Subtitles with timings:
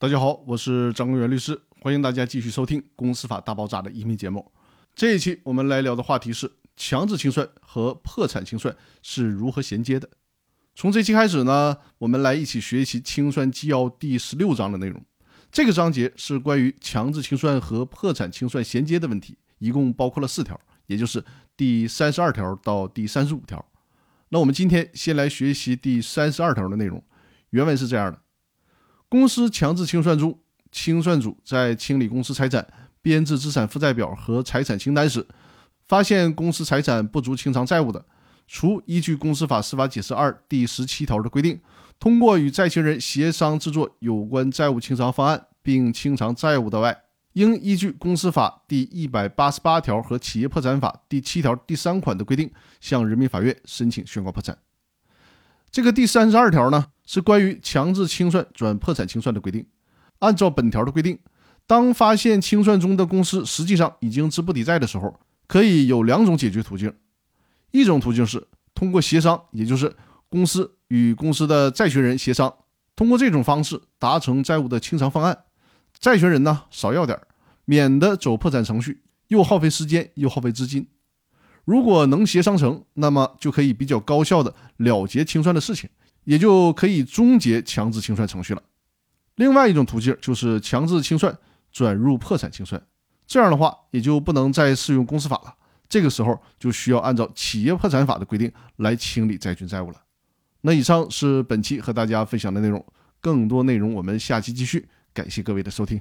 [0.00, 4.50] 大家好，我是张公元律师，欢迎大家继续收听《公司法大爆炸》的音频节目。
[4.94, 10.08] 这一期我们来聊的话题是强制清算和破产清算是如何衔接的。
[10.74, 15.04] 从这期开始呢，我们来一起学习《清算纪要》第十六章的内容。
[15.52, 21.22] 这个章节是关于强制清算和破产清算衔接的问题，一共包括了四条，也就是
[21.58, 23.62] 第三十二条到第三十五条。
[24.30, 27.04] 那我们今天先来学习第三十二条的内容。
[27.50, 28.18] 原文是这样的。
[29.10, 30.38] 公司强制清算中，
[30.70, 32.64] 清算组在清理公司财产、
[33.02, 35.26] 编制资产负债表和财产清单时，
[35.88, 38.06] 发现公司财产不足清偿债务的，
[38.46, 41.60] 除依据《公司法司法解释二》第十七条的规定，
[41.98, 46.96] 通过与债权人协商制作有关债务清偿方案并清偿债务的外，
[47.32, 52.48] 应依据《公司法》第一百八十八条和《企业破产法》第七条第三款的规定，
[52.80, 54.56] 向人民法院申请宣告破产。
[55.72, 56.86] 这个第三十二条呢？
[57.12, 59.66] 是关于强制清算转破产清算的规定。
[60.20, 61.18] 按照本条的规定，
[61.66, 66.94] 当发现清算中的公司实际上已经资不抵债的时候，可以有两种解决途径。
[67.72, 69.92] 一种途径是通过协商，也就是
[70.28, 72.54] 公司与公司的债权人协商，
[72.94, 75.36] 通过这种方式达成债务的清偿方案。
[75.98, 77.18] 债权人呢少要点，
[77.64, 80.86] 免得走破产程序，又耗费时间又耗费资金。
[81.64, 85.90] 如果能协商成，那么就可以比较高效的了结清算的事情。
[86.30, 88.62] 也就可以终结强制清算程序了。
[89.34, 91.36] 另外一种途径就是强制清算
[91.72, 92.80] 转入破产清算，
[93.26, 95.52] 这样的话也就不能再适用公司法了。
[95.88, 100.00] 这个时候就需要按照企业破产法的规定来清理债权债务了。
[100.60, 102.84] 那以上是本期和大家分享的内容，
[103.20, 104.88] 更多内容我们下期继续。
[105.12, 106.00] 感谢各位的收听。